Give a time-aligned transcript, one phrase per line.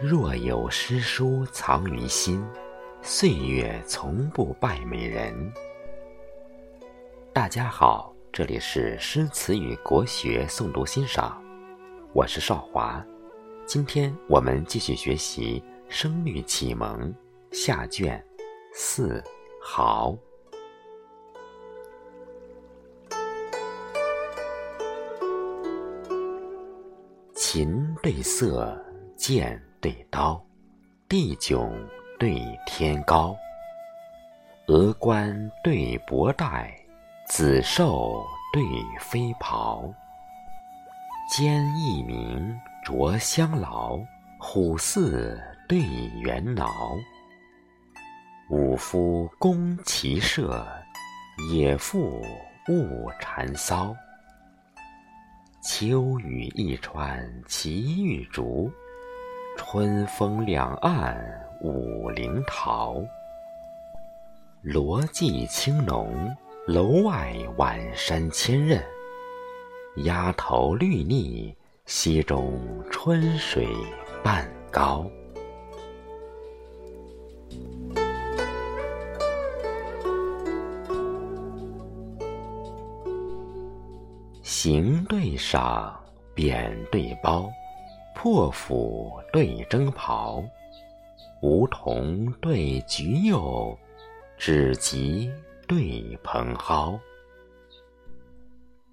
[0.00, 2.46] 若有诗书藏于心，
[3.02, 5.52] 岁月从不败美人。
[7.32, 11.42] 大家好，这里是诗词与国学诵读欣赏，
[12.12, 13.04] 我是少华。
[13.66, 15.60] 今天我们继续学习
[15.92, 17.12] 《声律启蒙》
[17.50, 18.24] 下卷
[18.72, 19.20] 四
[19.60, 20.16] 豪。
[27.34, 28.80] 琴对瑟，
[29.16, 30.42] 剑对刀，
[31.08, 31.70] 地迥
[32.18, 33.36] 对天高。
[34.66, 36.74] 峨冠对博带，
[37.26, 38.62] 紫绶对
[39.00, 39.82] 飞袍。
[41.30, 43.98] 兼一鸣着香劳，
[44.38, 45.80] 虎似对
[46.22, 46.68] 猿挠。
[48.50, 50.66] 武夫攻骑射，
[51.52, 52.22] 野妇
[52.68, 53.94] 误缠骚。
[55.62, 58.70] 秋雨一川齐玉竹，
[59.58, 61.20] 春风两岸
[61.60, 63.04] 五陵桃。
[64.62, 66.34] 罗髻青浓，
[66.64, 68.80] 楼外晚山千仞。
[70.04, 71.54] 鸭头绿腻，
[71.86, 72.56] 溪中
[72.88, 73.66] 春水
[74.22, 75.04] 半高。
[84.40, 85.94] 行对赏，
[86.32, 87.50] 扁对褒，
[88.20, 90.42] 破釜对征袍，
[91.40, 93.78] 梧桐对菊柚，
[94.36, 95.30] 芷棘
[95.68, 96.98] 对蓬蒿。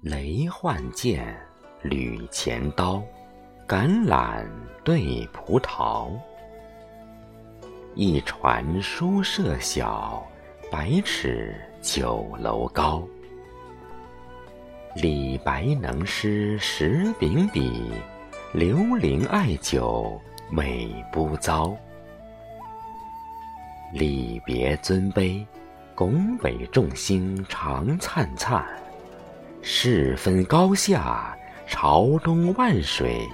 [0.00, 1.40] 雷换剑，
[1.82, 3.00] 吕钱刀，
[3.64, 4.44] 橄榄
[4.82, 6.10] 对葡萄。
[7.94, 10.26] 一船书舍小，
[10.68, 13.06] 百尺酒楼高。
[14.96, 17.92] 李白能诗十秉笔，
[18.54, 20.20] 刘伶爱酒
[20.50, 21.74] 美不糟。
[23.94, 25.42] 礼别尊卑，
[25.94, 28.62] 拱北众星长灿灿；
[29.62, 31.34] 事分高下，
[31.66, 33.26] 朝东万水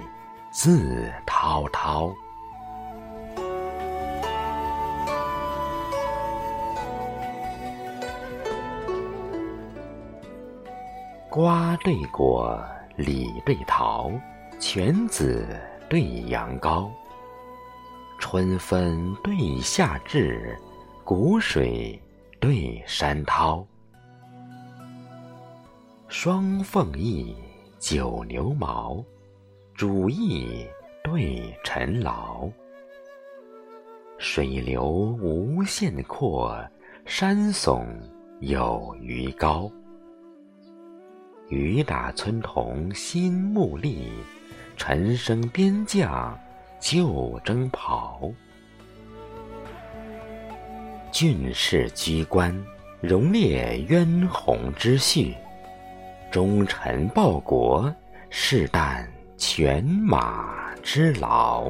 [0.53, 2.13] 自滔滔。
[11.29, 12.57] 瓜对果，
[12.95, 14.09] 李对桃，
[14.59, 15.47] 犬子
[15.89, 16.91] 对羊羔。
[18.19, 20.57] 春分对夏至，
[21.05, 21.97] 谷水
[22.41, 23.65] 对山涛。
[26.09, 27.33] 双凤翼，
[27.79, 29.01] 九牛毛，
[29.73, 30.67] 主翼
[31.05, 32.49] 对臣劳。
[34.17, 34.83] 水流
[35.21, 36.61] 无限阔，
[37.05, 37.85] 山耸
[38.41, 39.71] 有余高。
[41.47, 44.11] 雨打村童新木笠，
[44.79, 46.39] 陈生边将
[46.79, 48.31] 旧征袍。
[51.11, 52.57] 郡士居官，
[53.01, 55.35] 荣列渊鸿之序；
[56.31, 57.93] 忠臣报国，
[58.29, 61.69] 誓担犬马之劳。